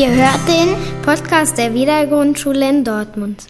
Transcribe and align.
Ihr 0.00 0.14
hört 0.14 0.48
den 0.48 1.02
Podcast 1.02 1.58
der 1.58 1.74
Wiedergrundschule 1.74 2.66
in 2.66 2.84
Dortmund. 2.84 3.48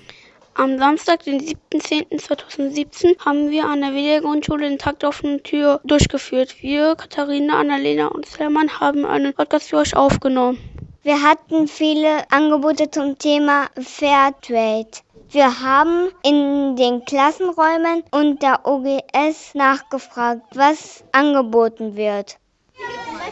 Am 0.54 0.80
Samstag, 0.80 1.22
den 1.22 1.40
7.10.2017, 1.40 3.24
haben 3.24 3.52
wir 3.52 3.66
an 3.66 3.82
der 3.82 3.94
Wiedergrundschule 3.94 4.68
den 4.68 4.76
Tag 4.76 4.98
der 4.98 5.10
offenen 5.10 5.44
Tür 5.44 5.80
durchgeführt. 5.84 6.56
Wir, 6.60 6.96
Katharina, 6.96 7.60
Annalena 7.60 8.08
und 8.08 8.26
Selman, 8.26 8.80
haben 8.80 9.04
einen 9.04 9.32
Podcast 9.32 9.70
für 9.70 9.76
euch 9.76 9.94
aufgenommen. 9.94 10.58
Wir 11.04 11.22
hatten 11.22 11.68
viele 11.68 12.28
Angebote 12.32 12.90
zum 12.90 13.16
Thema 13.16 13.66
Fairtrade. 13.80 14.90
Wir 15.30 15.60
haben 15.60 16.08
in 16.24 16.74
den 16.74 17.04
Klassenräumen 17.04 18.02
und 18.10 18.42
der 18.42 18.66
OGS 18.66 19.54
nachgefragt, 19.54 20.42
was 20.56 21.04
angeboten 21.12 21.94
wird. 21.94 22.38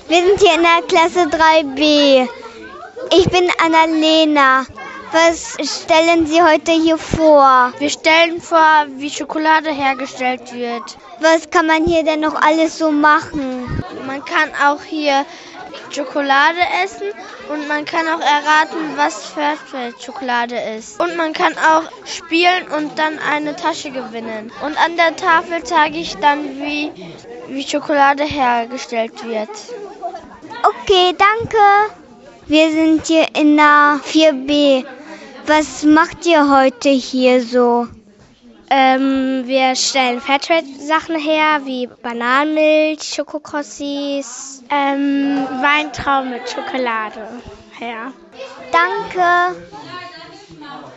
Wir 0.07 0.25
sind 0.25 0.39
hier 0.39 0.55
in 0.55 0.63
der 0.63 0.83
Klasse 0.87 1.29
3b. 1.29 2.29
Ich 3.11 3.29
bin 3.31 3.49
Annalena. 3.65 4.67
Was 5.13 5.57
stellen 5.63 6.27
Sie 6.27 6.43
heute 6.43 6.73
hier 6.73 6.99
vor? 6.99 7.73
Wir 7.79 7.89
stellen 7.89 8.41
vor, 8.41 8.87
wie 8.97 9.09
Schokolade 9.09 9.71
hergestellt 9.71 10.53
wird. 10.53 10.83
Was 11.21 11.49
kann 11.49 11.67
man 11.67 11.87
hier 11.87 12.05
denn 12.05 12.21
noch 12.21 12.35
alles 12.35 12.77
so 12.77 12.91
machen? 12.91 13.83
Man 14.07 14.23
kann 14.25 14.51
auch 14.67 14.83
hier 14.83 15.25
Schokolade 15.91 16.61
essen 16.85 17.09
und 17.51 17.67
man 17.69 17.87
kann 17.87 18.07
auch 18.09 18.21
erraten, 18.21 18.97
was 18.97 19.27
Fairtrade-Schokolade 19.27 20.57
ist. 20.77 21.01
Und 21.01 21.17
man 21.17 21.33
kann 21.33 21.55
auch 21.57 21.85
spielen 22.05 22.69
und 22.77 22.99
dann 22.99 23.19
eine 23.19 23.57
Tasche 23.57 23.91
gewinnen. 23.91 24.53
Und 24.63 24.77
an 24.77 24.97
der 24.97 25.17
Tafel 25.17 25.63
zeige 25.65 25.99
ich 25.99 26.17
dann, 26.17 26.61
wie, 26.61 26.93
wie 27.49 27.67
Schokolade 27.67 28.25
hergestellt 28.25 29.25
wird. 29.25 29.51
Okay, 30.63 31.17
danke. 31.17 31.59
Wir 32.49 32.71
sind 32.71 33.07
hier 33.07 33.27
in 33.37 33.59
der 33.59 34.01
4b. 34.03 34.83
Was 35.47 35.85
macht 35.85 36.25
ihr 36.25 36.49
heute 36.51 36.89
hier 36.89 37.43
so? 37.43 37.87
Ähm, 38.71 39.43
wir 39.45 39.77
stellen 39.77 40.19
Fairtrade-Sachen 40.19 41.17
her, 41.17 41.61
wie 41.65 41.89
Bananenmilch, 42.03 43.03
Schokokrossis, 43.03 44.63
ähm, 44.71 45.47
Weintrauben 45.61 46.31
mit 46.31 46.49
Schokolade 46.49 47.29
her. 47.79 48.13
Danke. 48.73 49.61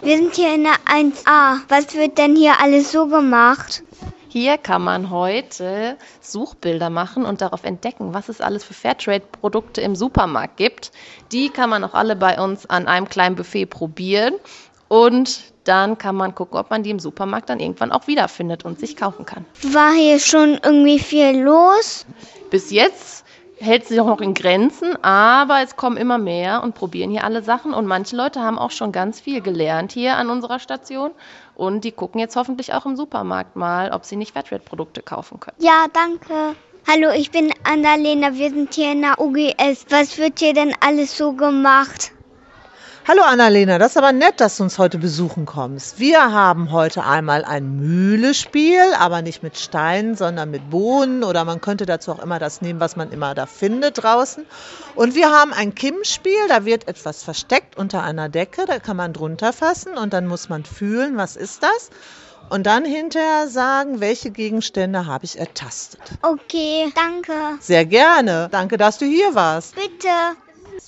Wir 0.01 0.17
sind 0.17 0.33
hier 0.33 0.55
in 0.55 0.63
der 0.63 0.77
1a. 0.85 1.63
Was 1.67 1.93
wird 1.95 2.17
denn 2.17 2.37
hier 2.37 2.61
alles 2.61 2.93
so 2.93 3.07
gemacht? 3.07 3.83
Hier 4.31 4.57
kann 4.57 4.81
man 4.81 5.09
heute 5.09 5.97
Suchbilder 6.21 6.89
machen 6.89 7.25
und 7.25 7.41
darauf 7.41 7.65
entdecken, 7.65 8.13
was 8.13 8.29
es 8.29 8.39
alles 8.39 8.63
für 8.63 8.73
Fairtrade-Produkte 8.73 9.81
im 9.81 9.93
Supermarkt 9.93 10.55
gibt. 10.55 10.93
Die 11.33 11.49
kann 11.49 11.69
man 11.69 11.83
auch 11.83 11.93
alle 11.93 12.15
bei 12.15 12.41
uns 12.41 12.65
an 12.65 12.87
einem 12.87 13.09
kleinen 13.09 13.35
Buffet 13.35 13.65
probieren 13.65 14.35
und 14.87 15.41
dann 15.65 15.97
kann 15.97 16.15
man 16.15 16.33
gucken, 16.33 16.57
ob 16.57 16.69
man 16.69 16.81
die 16.81 16.91
im 16.91 16.99
Supermarkt 16.99 17.49
dann 17.49 17.59
irgendwann 17.59 17.91
auch 17.91 18.07
wiederfindet 18.07 18.63
und 18.63 18.79
sich 18.79 18.95
kaufen 18.95 19.25
kann. 19.25 19.45
War 19.63 19.91
hier 19.91 20.17
schon 20.17 20.57
irgendwie 20.63 20.99
viel 20.99 21.41
los? 21.41 22.05
Bis 22.49 22.71
jetzt 22.71 23.25
hält 23.61 23.85
sich 23.85 23.99
auch 23.99 24.07
noch 24.07 24.21
in 24.21 24.33
Grenzen, 24.33 24.95
aber 25.03 25.61
es 25.61 25.75
kommen 25.75 25.97
immer 25.97 26.17
mehr 26.17 26.63
und 26.63 26.73
probieren 26.73 27.11
hier 27.11 27.23
alle 27.23 27.43
Sachen 27.43 27.73
und 27.73 27.85
manche 27.85 28.15
Leute 28.15 28.41
haben 28.41 28.57
auch 28.57 28.71
schon 28.71 28.91
ganz 28.91 29.19
viel 29.19 29.41
gelernt 29.41 29.91
hier 29.91 30.15
an 30.15 30.29
unserer 30.29 30.59
Station 30.59 31.11
und 31.61 31.83
die 31.83 31.91
gucken 31.91 32.19
jetzt 32.19 32.35
hoffentlich 32.35 32.73
auch 32.73 32.87
im 32.87 32.95
Supermarkt 32.95 33.55
mal, 33.55 33.91
ob 33.91 34.03
sie 34.03 34.15
nicht 34.15 34.33
Fairtrade-Produkte 34.33 35.03
kaufen 35.03 35.39
können. 35.39 35.57
Ja, 35.59 35.85
danke. 35.93 36.55
Hallo, 36.89 37.11
ich 37.15 37.29
bin 37.29 37.53
Annalena. 37.63 38.33
Wir 38.33 38.49
sind 38.49 38.73
hier 38.73 38.93
in 38.93 39.01
der 39.03 39.19
UGS. 39.19 39.85
Was 39.89 40.17
wird 40.17 40.39
hier 40.39 40.55
denn 40.55 40.73
alles 40.79 41.15
so 41.15 41.33
gemacht? 41.33 42.13
Hallo 43.07 43.23
Annalena, 43.23 43.79
das 43.79 43.93
ist 43.93 43.97
aber 43.97 44.11
nett, 44.11 44.39
dass 44.39 44.57
du 44.57 44.63
uns 44.63 44.77
heute 44.77 44.99
besuchen 44.99 45.47
kommst. 45.47 45.97
Wir 45.97 46.31
haben 46.31 46.71
heute 46.71 47.03
einmal 47.03 47.43
ein 47.43 47.77
Mühlespiel, 47.77 48.93
aber 48.99 49.23
nicht 49.23 49.41
mit 49.41 49.57
Steinen, 49.57 50.15
sondern 50.15 50.51
mit 50.51 50.69
Bohnen 50.69 51.23
oder 51.23 51.43
man 51.43 51.61
könnte 51.61 51.87
dazu 51.87 52.11
auch 52.11 52.21
immer 52.21 52.37
das 52.37 52.61
nehmen, 52.61 52.79
was 52.79 52.95
man 52.95 53.11
immer 53.11 53.33
da 53.33 53.47
findet 53.47 54.03
draußen. 54.03 54.45
Und 54.93 55.15
wir 55.15 55.31
haben 55.31 55.51
ein 55.51 55.73
Kimmspiel, 55.73 56.47
da 56.47 56.63
wird 56.63 56.87
etwas 56.87 57.23
versteckt 57.23 57.75
unter 57.75 58.03
einer 58.03 58.29
Decke, 58.29 58.65
da 58.67 58.77
kann 58.77 58.97
man 58.97 59.13
drunter 59.13 59.51
fassen 59.51 59.97
und 59.97 60.13
dann 60.13 60.27
muss 60.27 60.47
man 60.47 60.63
fühlen, 60.63 61.17
was 61.17 61.35
ist 61.35 61.63
das? 61.63 61.89
Und 62.49 62.67
dann 62.67 62.85
hinterher 62.85 63.47
sagen, 63.47 63.99
welche 63.99 64.29
Gegenstände 64.29 65.07
habe 65.07 65.25
ich 65.25 65.39
ertastet. 65.39 66.01
Okay, 66.21 66.93
danke. 66.95 67.33
Sehr 67.61 67.85
gerne. 67.85 68.47
Danke, 68.51 68.77
dass 68.77 68.99
du 68.99 69.05
hier 69.05 69.33
warst. 69.33 69.73
Bitte. 69.73 70.07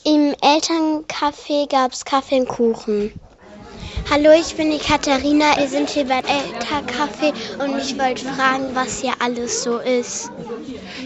Im 0.05 0.35
Elterncafé 0.41 1.65
gab 1.69 1.93
es 1.93 2.03
Kaffee 2.03 2.41
und 2.41 2.49
Kuchen. 2.49 3.13
Hallo, 4.11 4.31
ich 4.37 4.53
bin 4.57 4.69
die 4.69 4.77
Katharina. 4.77 5.57
Wir 5.57 5.69
sind 5.69 5.89
hier 5.89 6.03
beim 6.03 6.25
Elterncafé 6.25 7.31
und 7.63 7.77
ich 7.77 7.97
wollte 7.97 8.25
fragen, 8.25 8.65
was 8.73 8.99
hier 8.99 9.13
alles 9.19 9.63
so 9.63 9.77
ist. 9.77 10.29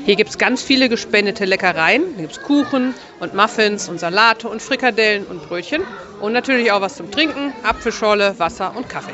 Hier 0.04 0.16
gibt 0.16 0.32
es 0.32 0.40
ganz 0.40 0.64
viele 0.64 0.90
gespendete 0.90 1.46
Leckereien. 1.46 2.06
Hier 2.16 2.28
gibt 2.28 2.38
es 2.38 2.42
Kuchen 2.42 2.96
und 3.20 3.36
Muffins 3.36 3.88
und 3.88 4.00
Salate 4.00 4.50
und 4.50 4.64
Frikadellen 4.64 5.28
und 5.28 5.48
Brötchen. 5.48 5.84
Und 6.20 6.34
natürlich 6.34 6.72
auch 6.72 6.82
was 6.82 6.96
zum 6.96 7.12
Trinken, 7.12 7.54
Apfelschorle, 7.62 8.40
Wasser 8.40 8.76
und 8.76 8.90
Kaffee. 8.90 9.14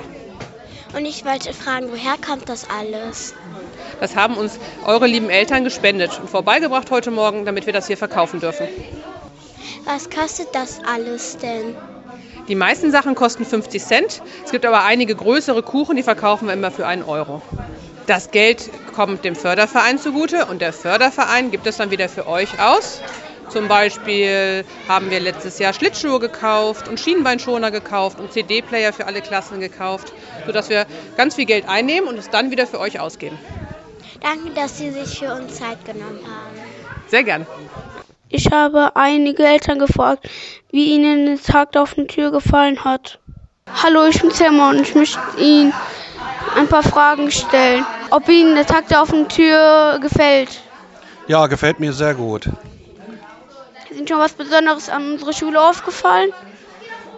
Und 0.96 1.06
ich 1.06 1.26
wollte 1.26 1.54
fragen, 1.54 1.88
woher 1.92 2.16
kommt 2.26 2.48
das 2.48 2.70
alles? 2.70 3.34
Das 4.00 4.16
haben 4.16 4.38
uns 4.38 4.60
eure 4.86 5.08
lieben 5.08 5.30
Eltern 5.30 5.66
gespendet 5.66 6.18
und 6.22 6.30
vorbeigebracht 6.30 6.90
heute 6.90 7.12
Morgen, 7.12 7.44
damit 7.44 7.66
wir 7.66 7.74
das 7.74 7.88
hier 7.88 7.98
verkaufen 7.98 8.40
dürfen. 8.40 8.68
Was 9.86 10.10
kostet 10.10 10.48
das 10.54 10.80
alles 10.86 11.38
denn? 11.38 11.76
Die 12.48 12.56
meisten 12.56 12.92
Sachen 12.92 13.16
kosten 13.16 13.46
50 13.46 13.84
Cent. 13.84 14.22
Es 14.44 14.52
gibt 14.52 14.66
aber 14.66 14.84
einige 14.84 15.16
größere 15.16 15.64
Kuchen, 15.64 15.96
die 15.96 16.04
verkaufen 16.04 16.48
wir 16.48 16.54
immer 16.54 16.72
für 16.72 16.86
einen 16.86 17.04
Euro. 17.04 17.42
Das 18.06 18.32
Geld 18.32 18.70
kommt 18.94 19.24
dem 19.24 19.36
Förderverein 19.36 19.98
zugute 19.98 20.46
und 20.48 20.62
der 20.62 20.74
Förderverein 20.74 21.52
gibt 21.52 21.66
es 21.68 21.78
dann 21.78 21.90
wieder 21.90 22.10
für 22.10 22.28
euch 22.28 22.60
aus. 22.60 23.02
Zum 23.50 23.68
Beispiel 23.68 24.66
haben 24.88 25.10
wir 25.10 25.20
letztes 25.20 25.60
Jahr 25.60 25.74
Schlittschuhe 25.74 26.20
gekauft 26.20 26.88
und 26.88 27.00
Schienbeinschoner 27.00 27.72
gekauft 27.72 28.20
und 28.20 28.34
CD-Player 28.34 28.92
für 28.94 29.06
alle 29.06 29.22
Klassen 29.22 29.60
gekauft, 29.60 30.12
sodass 30.46 30.70
wir 30.70 30.86
ganz 31.18 31.36
viel 31.36 31.46
Geld 31.46 31.70
einnehmen 31.70 32.10
und 32.10 32.18
es 32.18 32.30
dann 32.30 32.52
wieder 32.52 32.68
für 32.68 32.80
euch 32.80 33.00
ausgeben. 33.00 33.38
Danke, 34.22 34.52
dass 34.56 34.78
Sie 34.78 34.92
sich 34.92 35.20
für 35.20 35.34
uns 35.34 35.56
Zeit 35.56 35.86
genommen 35.86 36.20
haben. 36.26 36.58
Sehr 37.10 37.24
gern. 37.24 37.46
Ich 38.36 38.52
habe 38.52 38.96
einige 38.96 39.46
Eltern 39.46 39.78
gefragt, 39.78 40.28
wie 40.72 40.96
ihnen 40.96 41.28
der 41.28 41.40
Tag 41.40 41.78
auf 41.78 41.94
der 41.94 42.08
Tür 42.08 42.32
gefallen 42.32 42.84
hat. 42.84 43.20
Hallo, 43.84 44.08
ich 44.08 44.20
bin 44.20 44.32
Selma 44.32 44.72
und 44.72 44.82
ich 44.82 44.96
möchte 44.96 45.20
Ihnen 45.38 45.72
ein 46.56 46.68
paar 46.68 46.82
Fragen 46.82 47.30
stellen. 47.30 47.86
Ob 48.10 48.28
Ihnen 48.28 48.56
der 48.56 48.66
Tag 48.66 48.88
der 48.88 49.04
offenen 49.04 49.30
Tür 49.30 50.00
gefällt? 50.02 50.50
Ja, 51.28 51.46
gefällt 51.46 51.80
mir 51.80 51.94
sehr 51.94 52.16
gut. 52.16 52.48
Ist 53.92 54.00
Ihnen 54.00 54.08
schon 54.08 54.18
was 54.18 54.34
Besonderes 54.34 54.90
an 54.90 55.12
unserer 55.12 55.34
Schule 55.34 55.62
aufgefallen? 55.62 56.32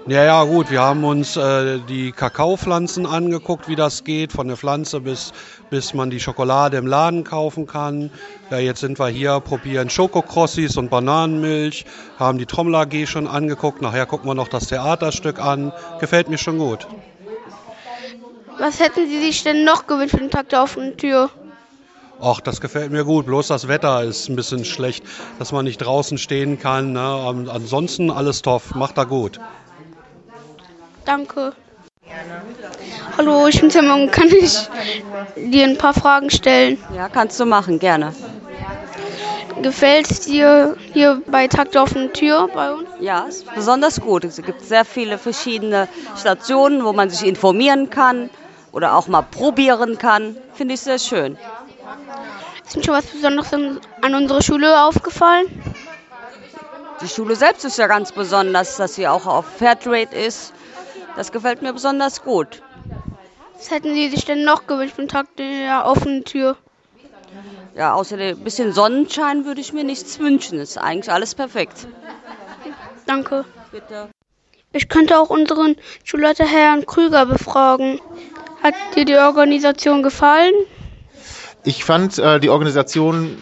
Ja, 0.08 0.24
ja, 0.24 0.44
gut, 0.44 0.70
wir 0.70 0.82
haben 0.82 1.04
uns 1.04 1.36
äh, 1.36 1.80
die 1.80 2.12
Kakaopflanzen 2.12 3.08
angeguckt, 3.08 3.68
wie 3.68 3.76
das 3.76 4.04
geht, 4.04 4.32
von 4.32 4.48
der 4.48 4.56
Pflanze 4.56 5.02
bis, 5.02 5.34
bis 5.72 5.96
man 5.96 6.12
die 6.12 6.20
Schokolade 6.20 6.78
im 6.78 6.86
Laden 6.86 7.24
kaufen 7.24 7.66
kann. 7.66 8.12
Ja, 8.52 8.60
jetzt 8.60 8.82
sind 8.82 9.00
wir 9.00 9.08
hier, 9.08 9.40
probieren 9.40 9.90
Schokokrossis 9.90 10.78
und 10.78 10.92
Bananenmilch, 10.92 11.86
haben 12.20 12.38
die 12.38 12.46
Trommel 12.46 12.76
AG 12.76 13.08
schon 13.08 13.26
angeguckt, 13.26 13.82
nachher 13.82 14.06
gucken 14.06 14.30
wir 14.30 14.36
noch 14.36 14.48
das 14.48 14.68
Theaterstück 14.68 15.40
an. 15.40 15.74
Gefällt 16.00 16.30
mir 16.30 16.38
schon 16.38 16.60
gut. 16.60 16.86
Was 18.60 18.80
hätten 18.80 19.10
Sie 19.10 19.20
sich 19.20 19.44
denn 19.44 19.64
noch 19.64 19.88
gewünscht 19.88 20.12
für 20.12 20.22
den 20.22 20.30
Tag 20.30 20.50
der 20.50 20.62
offenen 20.62 20.98
Tür? 20.98 21.32
Ach, 22.22 22.42
das 22.42 22.62
gefällt 22.62 22.92
mir 22.92 23.06
gut. 23.06 23.26
Bloß 23.26 23.48
das 23.48 23.68
Wetter 23.68 24.04
ist 24.04 24.30
ein 24.30 24.36
bisschen 24.36 24.66
schlecht, 24.66 25.04
dass 25.40 25.52
man 25.52 25.66
nicht 25.66 25.80
draußen 25.80 26.20
stehen 26.20 26.60
kann. 26.60 26.94
Ne? 26.94 27.50
Ansonsten 27.52 28.12
alles 28.12 28.44
toff, 28.44 28.76
macht 28.76 29.00
er 29.00 29.08
gut. 29.08 29.40
Danke. 31.06 31.54
Hallo, 33.18 33.48
ich 33.48 33.62
bin 33.62 33.70
Simon. 33.70 34.10
Kann 34.12 34.28
ich 34.28 34.58
dir 35.36 35.66
ein 35.66 35.78
paar 35.78 35.94
Fragen 35.94 36.30
stellen? 36.30 36.78
Ja, 36.96 37.10
kannst 37.10 37.40
du 37.40 37.46
machen, 37.46 37.80
gerne. 37.80 38.14
Gefällt 39.62 40.10
es 40.12 40.22
dir 40.22 40.76
hier 40.94 41.22
bei 41.28 41.48
Tag 41.48 41.72
der 41.72 41.84
offenen 41.84 42.12
Tür 42.12 42.50
bei 42.54 42.74
uns? 42.74 42.90
Ja, 43.00 43.26
ist 43.26 43.46
besonders 43.56 44.02
gut. 44.02 44.26
Es 44.26 44.38
gibt 44.38 44.62
sehr 44.66 44.84
viele 44.84 45.18
verschiedene 45.18 45.88
Stationen, 46.20 46.84
wo 46.84 46.92
man 46.92 47.10
sich 47.10 47.26
informieren 47.26 47.90
kann 47.90 48.30
oder 48.72 48.96
auch 48.96 49.08
mal 49.08 49.22
probieren 49.22 49.98
kann. 49.98 50.36
Finde 50.54 50.74
ich 50.74 50.82
sehr 50.82 51.00
schön. 51.00 51.38
Ist 52.66 52.76
Ihnen 52.76 52.84
schon 52.84 52.96
was 52.96 53.06
Besonderes 53.06 53.54
an 53.54 54.16
unserer 54.16 54.42
Schule 54.42 54.84
aufgefallen? 54.84 55.46
Die 57.02 57.08
Schule 57.08 57.36
selbst 57.36 57.64
ist 57.66 57.78
ja 57.78 57.88
ganz 57.88 58.12
besonders, 58.12 58.78
dass 58.78 58.96
sie 58.96 59.08
auch 59.08 59.26
auf 59.26 59.46
Fairtrade 59.46 60.16
ist. 60.16 60.54
Das 61.16 61.32
gefällt 61.32 61.62
mir 61.62 61.74
besonders 61.74 62.24
gut. 62.24 62.62
Was 63.56 63.72
hätten 63.72 63.94
Sie 63.94 64.10
sich 64.10 64.26
denn 64.26 64.44
noch 64.44 64.68
gewünscht 64.68 64.96
für 64.96 65.08
Tag 65.08 65.28
der 65.38 65.86
offenen 65.86 66.26
Tür? 66.26 66.58
Ja, 67.76 67.94
außer 67.94 68.18
ein 68.18 68.40
bisschen 68.40 68.74
Sonnenschein 68.74 69.46
würde 69.46 69.62
ich 69.62 69.74
mir 69.74 69.84
nichts 69.84 70.20
wünschen. 70.20 70.60
Ist 70.60 70.78
eigentlich 70.78 71.12
alles 71.12 71.36
perfekt. 71.36 71.88
Danke. 73.06 73.46
Bitte. 73.72 74.10
Ich 74.72 74.90
könnte 74.90 75.20
auch 75.20 75.30
unseren 75.30 75.76
Schulleiter 76.04 76.46
Herrn 76.46 76.86
Krüger 76.86 77.26
befragen. 77.26 78.00
Hat 78.62 78.74
dir 78.96 79.06
die 79.06 79.16
Organisation 79.16 80.04
gefallen? 80.04 80.54
Ich 81.64 81.84
fand 81.84 82.18
äh, 82.18 82.40
die 82.40 82.50
Organisation 82.50 83.38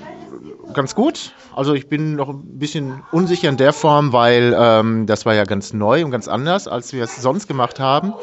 ganz 0.74 0.96
gut. 0.96 1.34
Also 1.56 1.74
ich 1.74 1.88
bin 1.88 2.16
noch 2.16 2.30
ein 2.30 2.60
bisschen 2.60 3.04
unsicher 3.12 3.50
in 3.50 3.58
der 3.58 3.74
Form, 3.74 4.14
weil 4.14 4.56
ähm, 4.58 5.06
das 5.06 5.26
war 5.26 5.34
ja 5.34 5.44
ganz 5.44 5.74
neu 5.74 6.04
und 6.04 6.12
ganz 6.12 6.28
anders, 6.28 6.68
als 6.68 6.94
wir 6.94 7.04
es 7.04 7.22
sonst 7.22 7.48
gemacht 7.48 7.80
haben. 7.80 8.14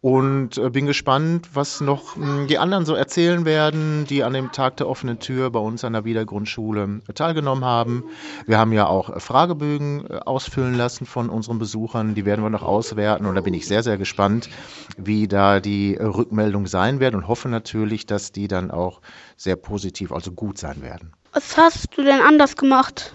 Und 0.00 0.58
äh, 0.58 0.70
bin 0.70 0.86
gespannt, 0.86 1.48
was 1.54 1.80
noch 1.80 2.14
mh, 2.14 2.26
hm, 2.26 2.46
die 2.46 2.58
anderen 2.58 2.84
so 2.84 2.94
erzählen 2.94 3.44
werden, 3.44 4.06
die 4.08 4.22
an 4.22 4.32
dem 4.32 4.52
Tag 4.52 4.76
der 4.76 4.88
offenen 4.88 5.18
Tür 5.18 5.50
bei 5.50 5.58
uns 5.58 5.82
an 5.82 5.92
der 5.92 6.04
Wiedergrundschule 6.04 7.00
äh, 7.08 7.12
teilgenommen 7.14 7.64
haben. 7.64 8.04
Wir 8.46 8.58
haben 8.58 8.72
ja 8.72 8.86
auch 8.86 9.10
äh, 9.10 9.18
Fragebögen 9.18 10.06
äh, 10.08 10.20
ausfüllen 10.24 10.74
lassen 10.74 11.04
von 11.04 11.28
unseren 11.28 11.58
Besuchern. 11.58 12.14
Die 12.14 12.24
werden 12.24 12.44
wir 12.44 12.50
noch 12.50 12.62
auswerten. 12.62 13.26
Und 13.26 13.34
da 13.34 13.40
bin 13.40 13.54
ich 13.54 13.66
sehr, 13.66 13.82
sehr 13.82 13.98
gespannt, 13.98 14.48
wie 14.96 15.26
da 15.26 15.58
die 15.58 15.96
Rückmeldung 15.96 16.68
sein 16.68 17.00
wird 17.00 17.16
und 17.16 17.26
hoffe 17.26 17.48
natürlich, 17.48 18.06
dass 18.06 18.30
die 18.30 18.46
dann 18.46 18.70
auch 18.70 19.00
sehr 19.36 19.56
positiv, 19.56 20.12
also 20.12 20.30
gut 20.30 20.58
sein 20.58 20.80
werden. 20.80 21.12
Was 21.32 21.56
hast 21.56 21.96
du 21.96 22.02
denn 22.02 22.20
anders 22.20 22.56
gemacht? 22.56 23.12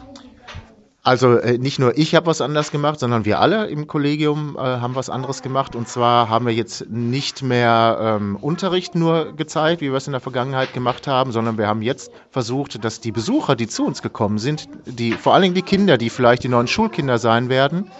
Also 1.06 1.36
äh, 1.38 1.57
nicht 1.57 1.80
nur 1.80 1.98
ich 1.98 2.15
habe 2.15 2.27
was 2.27 2.39
anders 2.39 2.71
gemacht, 2.71 2.98
sondern 3.01 3.25
wir 3.25 3.42
alle 3.42 3.68
im 3.68 3.88
Kollegium 3.88 4.56
äh, 4.56 4.62
haben 4.62 4.95
was 4.95 5.10
anderes 5.10 5.42
gemacht. 5.42 5.75
Und 5.75 5.89
zwar 5.89 6.30
haben 6.30 6.45
wir 6.45 6.54
jetzt 6.54 6.89
nicht 6.89 7.44
mehr 7.44 7.98
ähm, 8.00 8.38
Unterricht 8.38 8.95
nur 8.95 9.33
gezeigt, 9.33 9.81
wie 9.81 9.92
wir 9.92 9.98
es 9.98 10.07
in 10.07 10.13
der 10.13 10.21
Vergangenheit 10.21 10.74
gemacht 10.74 11.06
haben, 11.06 11.33
sondern 11.33 11.57
wir 11.57 11.68
haben 11.68 11.81
jetzt 11.81 12.10
versucht, 12.31 12.86
dass 12.86 13.01
die 13.01 13.12
Besucher, 13.12 13.57
die 13.57 13.68
zu 13.68 13.86
uns 13.86 14.01
gekommen 14.01 14.38
sind, 14.38 14.69
die 14.86 15.12
vor 15.12 15.33
allen 15.33 15.44
Dingen 15.44 15.56
die 15.56 15.62
Kinder, 15.62 15.98
die 15.98 16.10
vielleicht 16.10 16.44
die 16.44 16.50
neuen 16.50 16.68
Schulkinder 16.68 17.18
sein 17.18 17.50
werden, 17.50 17.92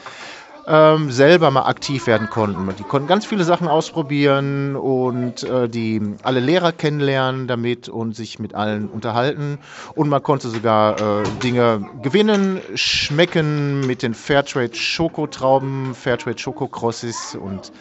ähm, 0.68 1.12
selber 1.12 1.52
mal 1.52 1.64
aktiv 1.64 2.08
werden 2.08 2.30
konnten. 2.30 2.74
Die 2.76 2.84
konnten 2.84 3.08
ganz 3.08 3.26
viele 3.26 3.44
Sachen 3.44 3.68
ausprobieren 3.68 4.76
und 4.76 5.44
äh, 5.44 5.68
die 5.68 6.02
alle 6.24 6.40
Lehrer 6.40 6.72
kennenlernen 6.72 7.48
damit 7.48 7.90
und 7.90 8.16
sich 8.16 8.40
mit 8.40 8.56
allen 8.56 8.90
unterhalten. 8.90 9.60
Und 9.96 10.10
man 10.10 10.24
konnte 10.24 10.50
sogar 10.50 11.22
äh, 11.22 11.24
Dinge 11.44 11.86
gewinnen, 12.02 12.62
schmecken 12.76 13.86
mit 13.86 14.04
den 14.04 14.14
Fairtrade 14.14 14.76
Schokotrauben, 14.76 15.94
Fairtrade 15.96 16.38
Schokokrossis 16.38 17.36
und 17.36 17.72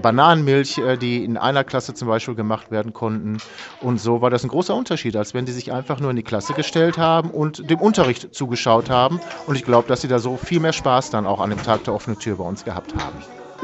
Bananenmilch, 0.00 0.78
äh, 0.78 0.96
die 0.96 1.24
in 1.24 1.36
einer 1.36 1.64
Klasse 1.64 1.94
zum 1.94 2.08
Beispiel 2.08 2.34
gemacht 2.34 2.70
werden 2.70 2.92
konnten. 2.92 3.38
Und 3.80 4.00
so 4.00 4.20
war 4.20 4.30
das 4.30 4.44
ein 4.44 4.48
großer 4.48 4.74
Unterschied, 4.74 5.16
als 5.16 5.34
wenn 5.34 5.46
die 5.46 5.52
sich 5.52 5.72
einfach 5.72 6.00
nur 6.00 6.10
in 6.10 6.16
die 6.16 6.22
Klasse 6.22 6.54
gestellt 6.54 6.98
haben 6.98 7.30
und 7.30 7.68
dem 7.70 7.80
Unterricht 7.80 8.34
zugeschaut 8.34 8.90
haben. 8.90 9.20
Und 9.46 9.56
ich 9.56 9.64
glaube, 9.64 9.88
dass 9.88 10.00
sie 10.00 10.08
da 10.08 10.18
so 10.18 10.36
viel 10.36 10.60
mehr 10.60 10.72
Spaß 10.72 11.10
dann 11.10 11.26
auch 11.26 11.40
an 11.40 11.50
dem 11.50 11.62
Tag 11.62 11.84
der 11.84 11.94
offenen 11.94 12.18
Tür 12.18 12.36
bei 12.36 12.44
uns 12.44 12.64
gehabt 12.64 12.94
haben. 12.94 13.18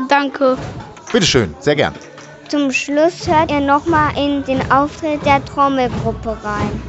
Danke. 0.08 0.56
Bitteschön, 1.12 1.55
sehr 1.58 1.76
gern. 1.76 1.94
Zum 2.49 2.70
Schluss 2.70 3.26
hört 3.26 3.50
ihr 3.50 3.61
nochmal 3.61 4.17
in 4.17 4.44
den 4.44 4.70
Auftritt 4.70 5.25
der 5.25 5.44
Trommelgruppe 5.44 6.37
rein. 6.43 6.82